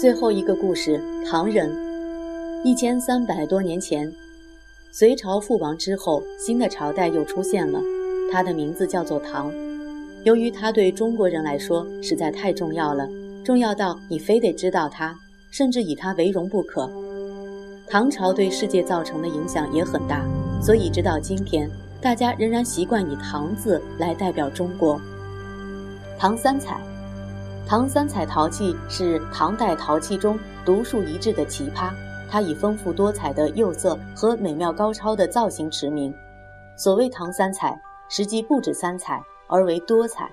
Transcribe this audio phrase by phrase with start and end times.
[0.00, 0.98] 最后一个故事，
[1.30, 1.70] 唐人。
[2.64, 4.10] 一千三百多年前，
[4.90, 7.78] 隋朝覆亡之后，新的朝代又出现了，
[8.32, 9.52] 它的名字叫做唐。
[10.24, 13.06] 由于它对中国人来说实在太重要了，
[13.44, 15.14] 重要到你非得知道它，
[15.50, 16.90] 甚至以它为荣不可。
[17.86, 20.24] 唐朝对世界造成的影响也很大，
[20.62, 21.70] 所以直到今天，
[22.00, 24.98] 大家仍然习惯以“唐”字来代表中国。
[26.18, 26.80] 唐三彩，
[27.66, 31.92] 唐三彩陶器是唐代陶器中独树一帜的奇葩。
[32.32, 36.14] 它以丰富多彩的釉色和美妙高超的造型驰名。
[36.76, 37.76] 所谓唐三彩，
[38.08, 40.30] 实际不止三彩，而为多彩。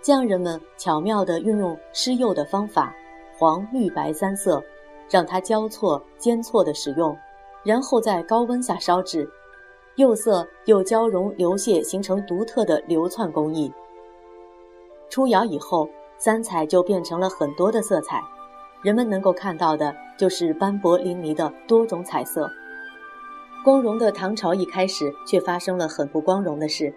[0.00, 2.94] 匠人们巧妙地运用施釉的方法，
[3.36, 4.62] 黄、绿、白三色，
[5.10, 7.18] 让它交错、间错地使用，
[7.64, 9.28] 然后在高温下烧制，
[9.96, 13.72] 釉色又交融流泻，形成独特的流窜工艺。
[15.10, 15.88] 出窑以后，
[16.18, 18.22] 三彩就变成了很多的色彩。
[18.82, 22.50] 人们能够看到的就是斑驳淋漓的多种彩色。
[23.64, 26.94] 光荣的唐朝一开始却发生了很不光荣的事。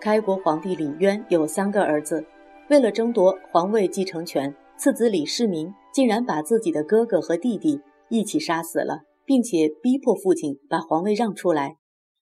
[0.00, 2.26] 开国皇帝李渊有三个儿子，
[2.68, 11.76] 为了争夺皇位继承权，次子李世民竟然把自己的哥哥和弟弟一起杀死了，并且逼迫父亲把皇位让出来。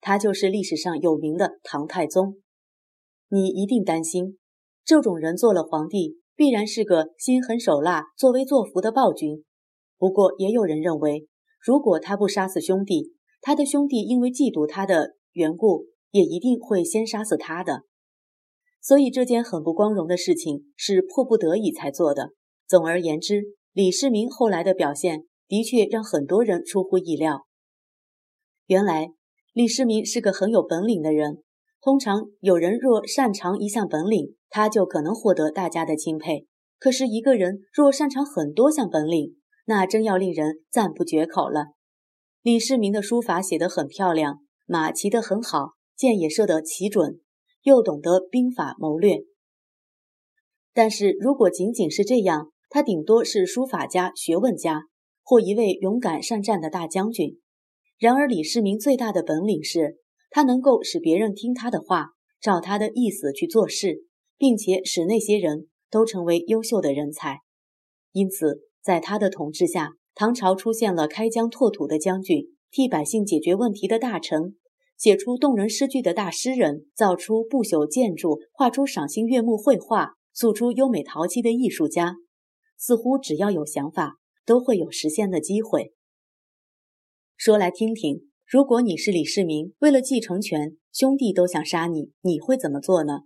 [0.00, 2.36] 他就是历史上有名的唐太宗。
[3.28, 4.38] 你一定担心，
[4.84, 6.20] 这种人做了皇帝。
[6.36, 9.44] 必然是个心狠手辣、作威作福的暴君。
[9.96, 11.28] 不过，也有人认为，
[11.60, 17.82] 如果他不杀死兄弟，他的兄弟因为嫉妒他的缘故，也一定会先杀死他的。
[18.80, 22.30] 所以，这件很不光荣的事情是迫不得已才做的。
[22.66, 27.46] 总而言之，李世民后来的表现的确让很多人出乎意料。
[28.66, 29.12] 原来，
[29.52, 31.42] 李世民是个很有本领的人。
[31.84, 36.46] 通常，有人若擅长一项本领，他就可能获得大家的钦佩。
[36.78, 41.66] 可是，一个人若擅长很多项本领，那真要令人赞不绝口了。
[42.40, 47.20] 李世民的书法写得很漂亮，马骑得很好，箭也射得奇准，
[47.64, 49.18] 又懂得兵法谋略。
[50.72, 54.84] 但是如果仅仅是这样，他顶多是书法家、学问家，
[55.22, 57.42] 或一位勇敢善战的大将军。
[57.98, 59.98] 然而，李世民最大的本领是，
[60.34, 62.08] 他能够使别人听他的话，
[62.40, 64.02] 照他的意思去做事。
[64.36, 67.38] 并且使那些人都成为优秀的人才，
[68.10, 74.56] 因此在他的统治下，唐朝出现了开疆拓土的将军，替百姓解决问题的大臣，
[74.98, 82.16] 写出动人诗句的大诗人，造出不朽建筑、画出赏心悦目绘画、塑出优美陶器的艺术家。
[82.76, 85.94] 似乎只要有想法，都会有实现的机会。
[87.36, 93.22] 说来听听，如果你是李世民，为了继承权，兄弟都想杀你，你会怎么做呢？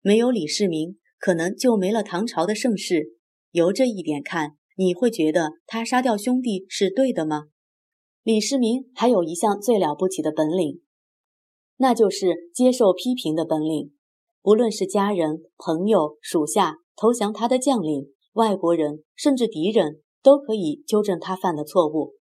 [0.00, 3.18] 没有李世民，可能就没了唐朝的盛世。
[3.50, 7.48] 由这一点看，你会觉得他杀掉兄弟是对的吗？
[8.22, 10.80] 李世民还有一项最了不起的本领，
[11.76, 13.92] 那就是接受批评的本领。
[14.40, 22.14] 不论是家人、朋友、属下、投降他的将领、外国人，甚至敌人，都可以纠正他犯的错误。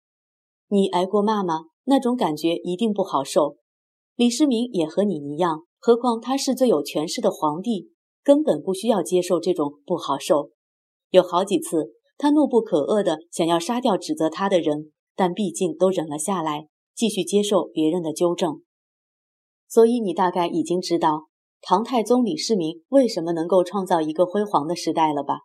[0.68, 1.68] 你挨过骂吗？
[1.88, 3.58] 那种感觉一定不好受。
[4.16, 5.64] 李世民也和你一样。
[5.80, 7.92] 何况他是最有权势的皇帝，
[8.24, 10.50] 根本不需要接受这种不好受。
[11.12, 18.64] 有好几次，他怒不可遏的想要杀掉指责他的人，但毕竟都忍了下来，继续接受别人的纠正。
[19.70, 21.28] 所以你大概已经知道
[21.62, 25.42] 唐太宗李世民为什么能够创造一个辉煌的时代了吧？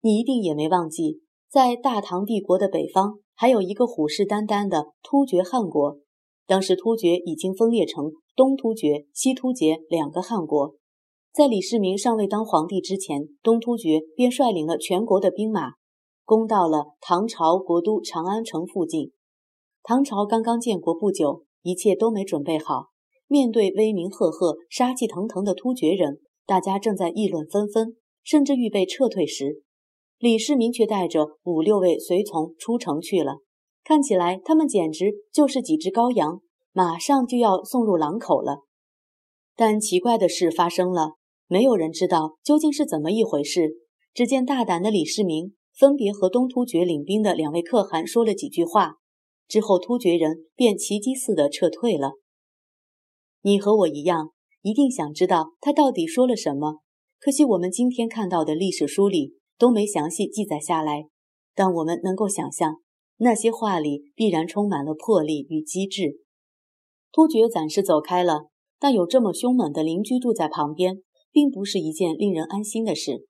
[0.00, 1.22] 你一定也没忘记，
[1.54, 6.00] 在大唐帝国的北方，还有一个虎视眈眈的突厥汗国。
[6.48, 10.74] 当时突厥已经分裂成东突厥、西突厥两个汗国。
[11.32, 15.74] 在李世民尚未当皇帝之前，东突厥便率领了全国的兵马，
[16.24, 19.12] 攻到了唐朝国都长安城附近。
[19.84, 22.86] 唐朝刚刚建国不久，一切都没准备好。
[23.28, 27.94] 面对威名赫赫、杀气腾腾的突厥人，大家正在议论纷纷，
[28.24, 29.62] 甚至预备撤退时，
[30.24, 33.40] 李世民却带着五六位随从出城去了。
[33.84, 36.40] 看起来他们简直就是几只羔羊，
[36.72, 38.60] 马上就要送入狼口了。
[39.54, 41.16] 但奇怪的事发生了，
[41.46, 43.72] 没有人知道究竟是怎么一回事。
[44.14, 48.94] 只见大胆的李世民分别和东突厥领兵的两位可汗说了几句话，
[49.46, 52.12] 之后突厥人便奇迹似的撤退了。
[53.42, 54.30] 你和我一样，
[54.62, 56.78] 一定想知道他到底说了什么。
[57.20, 61.08] 可惜我们今天看到的历史书里都没详细记载下来，
[61.54, 62.76] 但我们能够想象。
[63.16, 66.20] 那些话里必然充满了魄力与机智。
[67.12, 68.48] 突厥暂时走开了，
[68.80, 73.26] 但有这么凶猛的邻居住在旁边，并不是一件令人安心的事。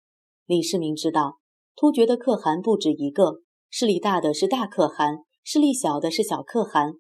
[0.46, 1.38] 李世民知道，
[1.76, 6.94] 突厥的可汗不止一个，势力大的是大可汗，势力小的是小可汗。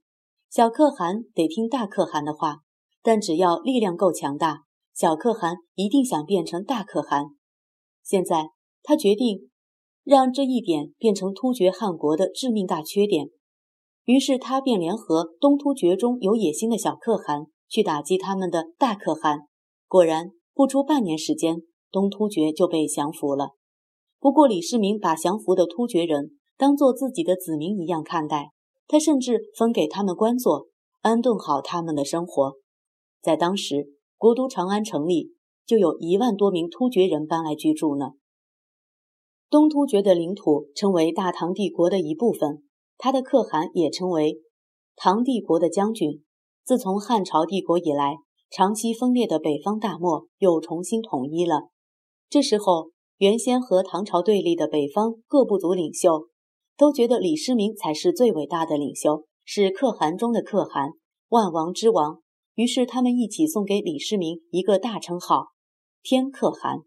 [0.50, 2.58] 小可汗得听大可汗的话，
[3.02, 7.28] 但只要力量够强大，小可汗一定想变成大可汗。
[8.02, 8.50] 现在
[8.86, 9.50] 他决定
[10.04, 13.30] 让这一点变成突厥汗国的致命大缺点，
[14.04, 19.48] 于是他便联合东突厥中有野心的小可汗去打击他们的大可汗。
[19.88, 23.52] 果然，不出半年时间，东突厥就被降服了。
[24.20, 28.50] 不过，李世民把降服的突厥人当做自己的子民一样看待，
[28.86, 30.66] 他甚至分给他们官做，
[31.00, 32.54] 安顿好他们的生活。
[33.22, 33.86] 在当时，
[34.18, 35.32] 国都长安城里
[35.64, 38.10] 就有一万多名突厥人搬来居住呢。
[39.54, 42.64] 东突厥的领土称为大唐帝国的一部分，
[42.98, 44.40] 他的可汗也称为
[44.96, 46.24] 唐帝国的将军。
[46.64, 48.16] 自从汉朝帝国以来，
[48.50, 51.68] 长期分裂的北方大漠又重新统一了。
[52.28, 52.90] 这时候。
[53.18, 56.26] 原先和唐朝对立的北方各部族领袖，
[56.76, 60.94] 都觉得李世民才是最伟大的领袖，是可汗中的可汗，
[61.28, 62.18] 万王之王。
[62.56, 65.50] 于是他们一起送给李世民一个大称号——
[66.02, 66.80] 天可汗。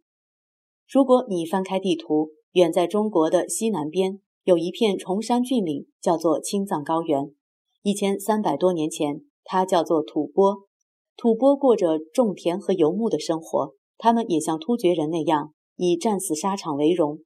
[0.91, 7.31] 如果你翻开地图，远在中国的西南边有一片崇山峻岭，叫做青藏高原。
[7.83, 10.63] 一千三百多年前，它叫做吐蕃。
[11.15, 15.53] 吐蕃过着种田和游牧的生活，他们也像突厥人那样。
[15.75, 17.19] 以战死沙场为荣，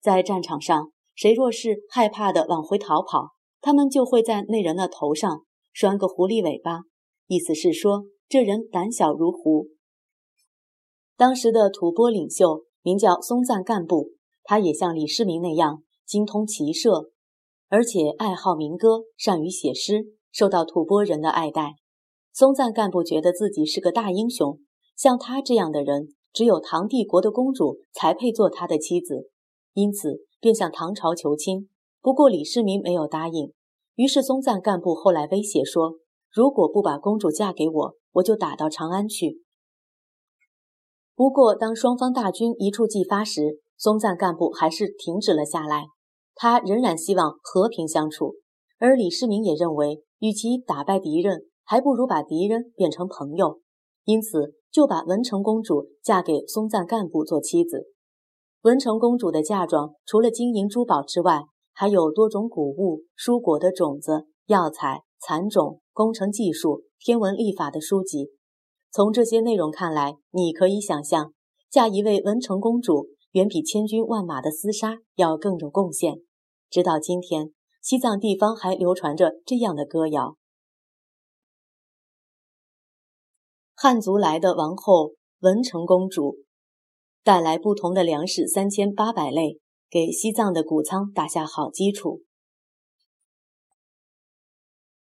[0.00, 5.44] 在战场上，谁若是害怕的往回逃跑，他们就会在那人的头上
[5.74, 6.84] 拴个狐狸尾巴，
[7.26, 9.66] 意思是说这人胆小如狐。
[11.18, 17.10] 当时的吐蕃领袖名叫松赞干布，他也像李世民那样精通骑射，
[17.68, 21.76] 而且爱好民歌，善于写诗，受到吐蕃人的爱戴。
[22.32, 24.60] 松赞干部觉得自己是个大英雄，
[24.96, 26.14] 像他这样的人。
[26.32, 29.30] 只有唐帝国的公主才配做他的妻子，
[29.72, 31.68] 因此便向唐朝求亲。
[32.00, 33.52] 不过李世民没有答应。
[33.96, 35.98] 于是松赞干部后来威胁说
[36.32, 39.42] ：“如果不把公主嫁给我，我就打到长安去。”
[41.16, 45.86] 不过当双方大军一触即发时，松赞干部还是停止了下来。
[46.36, 48.36] 他仍然希望和平相处，
[48.78, 53.58] 而李世民也认为，与其打败敌人，还不如把敌人变成朋友。
[54.04, 54.54] 因此。
[54.72, 57.86] 就把文成公主嫁给松赞干部做妻子。
[58.62, 61.42] 文成公主的嫁妆除了金银珠宝之外，
[61.72, 68.30] 还有多种谷物、蔬果的种子、药材、蚕种、工程技术、天文历法的书籍。
[68.92, 71.32] 从这些内容看来，你可以想象，
[71.68, 76.22] 嫁一位文成公主远比千军万马的厮杀要更有贡献。
[76.68, 80.36] 直到今天，西藏地方还流传着这样的歌谣。
[83.74, 86.38] 汉族来的王后文成公主
[87.24, 92.22] 带来不同的粮食三千八百类，给西藏的谷仓打下好基础。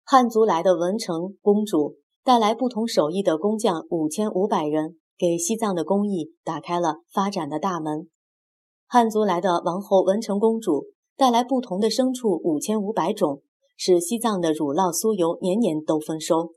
[0.04, 8.10] 汉族来的文成公主带来不同手艺的工匠五千五百人，给西藏的工艺打开了发展的大门。
[8.88, 10.86] 汉族来的王后文成公主
[11.16, 13.42] 带来不同的牲畜五千五百种，
[13.76, 16.52] 使西藏的乳酪酥油年年都丰收。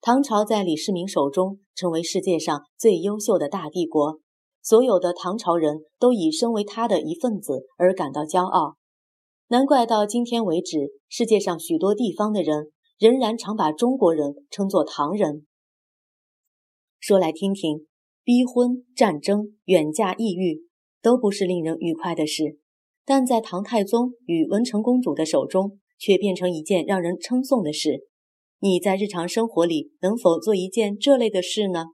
[0.00, 4.20] 唐朝在李世民手中成为世界上最优秀的大帝国，
[4.62, 8.76] 所有的唐朝人都以身为他的一份子而感到骄傲。
[9.48, 15.46] 难怪到今天为止，世界上许多地方的人仍然常把中国人称作唐人。
[16.98, 17.86] 说来听听，
[18.22, 20.62] 逼婚、战争、远嫁、异域，
[21.04, 22.58] 都不是令人愉快的事，
[23.04, 28.06] 但在唐太宗与文成公主的手中，却变成一件让人称颂的事。
[28.60, 31.88] 你在日常生活里能否做一件这类的事呢？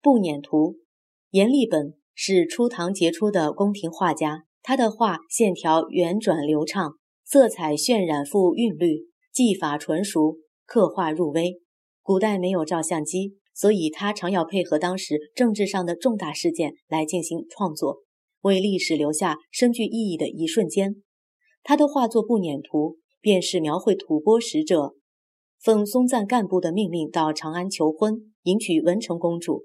[0.00, 0.76] 步辇图，
[1.30, 6.92] 阎立本是初唐杰出的宫廷画家，他的画线条圆转流畅，
[7.24, 11.60] 色彩渲染富韵律，技法纯熟，刻画入微。
[12.00, 18.02] 古代没有照相机，所以他常要配合当时政治上的重大事件来进行创作，
[18.42, 20.96] 为历史留下深具意义的一瞬间。
[21.62, 22.90] 他的画作《步辇图》
[23.22, 24.94] 便是描绘吐蕃使者。
[25.58, 29.62] 奉松赞干布的命令到长安求婚，迎娶文成公主。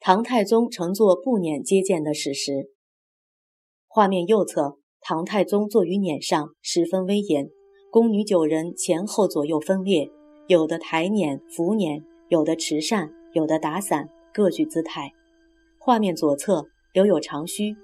[0.00, 2.70] 唐太宗乘坐步辇接见的史实。
[3.86, 7.50] 画面右侧，唐太宗坐于辇上，十分威严。
[7.90, 10.10] 宫女九人前后左右分列，
[10.46, 15.12] 有的抬辇扶辇，有的持扇，有的打伞，各具姿态。
[15.78, 17.76] 画面左侧留有长须，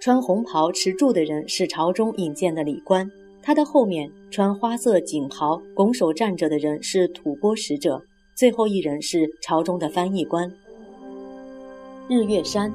[0.00, 3.10] 穿红袍持柱的人是朝中引荐的礼官。
[3.42, 8.00] 他的后面穿花色锦袍、拱手站着的人是吐蕃使者，
[8.36, 10.48] 最后一人是朝中的翻译官。
[12.08, 12.72] 日月山，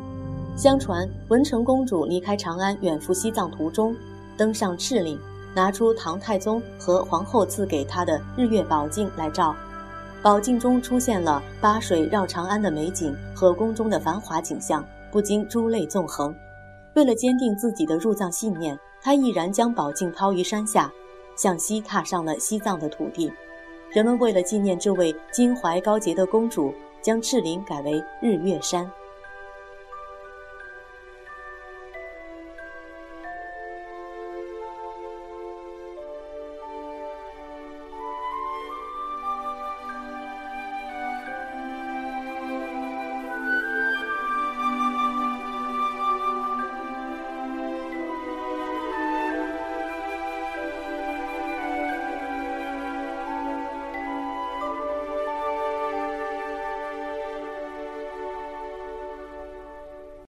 [0.58, 3.96] 相传文成公主离开长安远赴西藏途中，
[4.36, 5.18] 登上赤岭，
[5.56, 9.56] 拿出唐太宗和皇后赐给她的日月宝镜来照，
[10.24, 16.34] 宝镜中出现了八水绕长安的美景和宫中的繁华景象，不禁珠泪纵横。
[16.96, 20.90] 为了坚定自己的入藏信念，他毅然将宝镜抛于山下，
[21.36, 23.30] 向西踏上了西藏的土地。
[23.90, 28.90] 人们为了纪念这位襟怀高洁的公主，将赤林改为日月山。